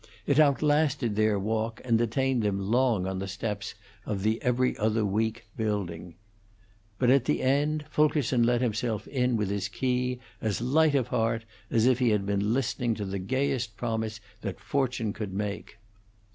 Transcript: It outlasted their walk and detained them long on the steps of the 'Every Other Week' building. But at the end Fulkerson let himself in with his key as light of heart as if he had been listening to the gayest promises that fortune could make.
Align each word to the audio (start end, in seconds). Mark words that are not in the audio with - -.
It 0.25 0.39
outlasted 0.39 1.15
their 1.15 1.37
walk 1.37 1.79
and 1.85 1.95
detained 1.99 2.41
them 2.41 2.59
long 2.59 3.05
on 3.05 3.19
the 3.19 3.27
steps 3.27 3.75
of 4.03 4.23
the 4.23 4.41
'Every 4.41 4.75
Other 4.77 5.05
Week' 5.05 5.45
building. 5.55 6.15
But 6.97 7.11
at 7.11 7.25
the 7.25 7.43
end 7.43 7.85
Fulkerson 7.87 8.41
let 8.41 8.61
himself 8.61 9.07
in 9.07 9.37
with 9.37 9.51
his 9.51 9.67
key 9.67 10.19
as 10.41 10.59
light 10.59 10.95
of 10.95 11.09
heart 11.09 11.45
as 11.69 11.85
if 11.85 11.99
he 11.99 12.09
had 12.09 12.25
been 12.25 12.51
listening 12.51 12.95
to 12.95 13.05
the 13.05 13.19
gayest 13.19 13.77
promises 13.77 14.19
that 14.41 14.59
fortune 14.59 15.13
could 15.13 15.33
make. 15.35 15.77